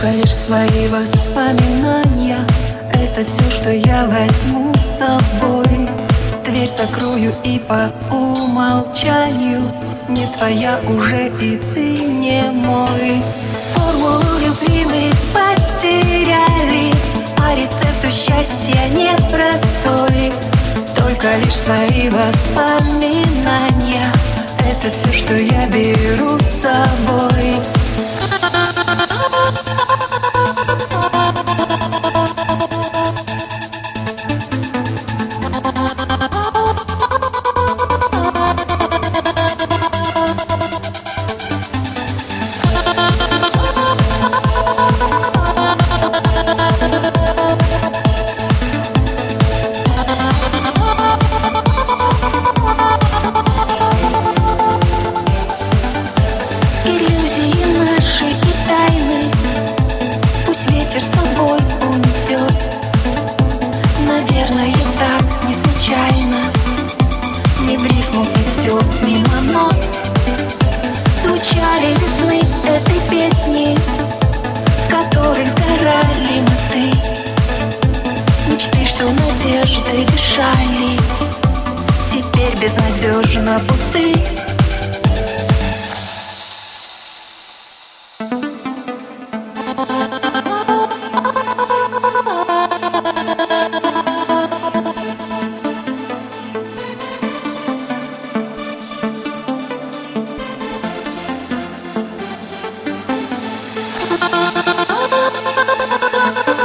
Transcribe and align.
Только 0.00 0.16
лишь 0.16 0.34
свои 0.34 0.88
воспоминания. 0.88 2.38
Это 2.94 3.22
все, 3.22 3.50
что 3.50 3.70
я 3.70 4.06
возьму 4.06 4.72
с 4.74 4.98
собой. 4.98 5.90
Дверь 6.42 6.70
закрою 6.70 7.34
и 7.44 7.58
по 7.58 7.92
умолчанию. 8.10 9.60
Не 10.08 10.26
твоя 10.28 10.80
уже 10.88 11.28
и 11.42 11.58
ты 11.74 11.98
не 11.98 12.50
мой. 12.50 13.22
Формулу 13.74 14.38
любви 14.42 14.86
мы 14.86 15.12
потеряли. 15.34 16.94
А 17.38 17.54
рецепту 17.54 18.10
счастья 18.10 18.88
непростой. 18.94 20.32
Только 20.96 21.36
лишь 21.36 21.56
свои 21.56 22.08
воспоминания. 22.08 24.10
Это 24.60 24.90
все, 24.92 25.12
что 25.12 25.36
я 25.36 25.66
беру 25.66 26.38
с 26.38 26.62
собой. 26.62 27.49
Безнадежно 82.60 83.58
пусты. 83.66 84.14
Статус 106.40 106.59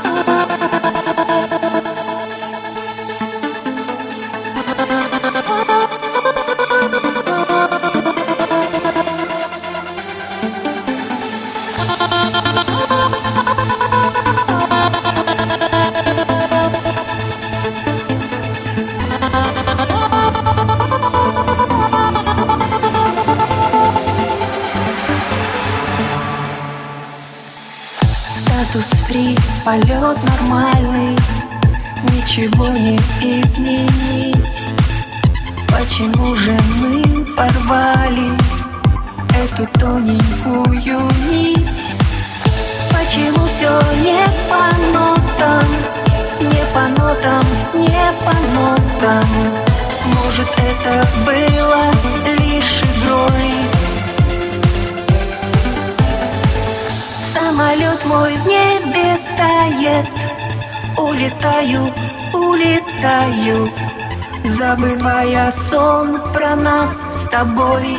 фри, 29.16 29.38
полет 29.64 30.18
нормальный 30.24 31.18
Ничего 32.12 32.68
не 32.68 32.98
изменить. 33.22 34.62
Почему 35.68 36.36
же 36.36 36.58
мы 36.78 37.26
порвали 37.36 38.32
Эту 39.30 39.68
тоненькую 39.80 41.02
нить? 41.30 41.68
Почему 42.92 43.46
все 43.48 43.72
не 44.04 44.24
по 44.50 44.66
нотам 44.94 45.68
Не 46.42 46.64
по 46.74 46.88
нотам, 46.90 47.46
не 47.74 48.06
по 48.26 48.34
нотам? 48.54 49.28
Может 50.06 50.48
это 50.58 51.08
было 51.26 51.84
лишь 52.38 52.82
игрой? 52.82 53.56
Самолет 57.34 58.06
мой 58.06 58.34
тает 58.46 58.65
Улетаю, 61.26 61.82
улетаю. 62.34 63.72
Забывая 64.44 65.52
сон 65.52 66.22
про 66.32 66.56
нас 66.56 66.92
с 67.16 67.30
тобой 67.32 67.98